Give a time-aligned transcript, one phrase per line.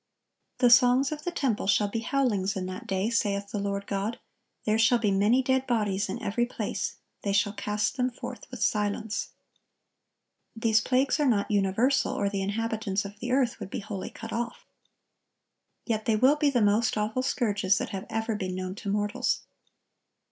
[0.57, 4.17] "The songs of the temple shall be howlings in that day, saith the Lord God:
[4.65, 8.63] there shall be many dead bodies in every place; they shall cast them forth with
[8.63, 9.31] silence."(1077)
[10.63, 14.33] These plagues are not universal, or the inhabitants of the earth would be wholly cut
[14.33, 14.65] off.
[15.85, 19.41] Yet they will be the most awful scourges that have ever been known to mortals.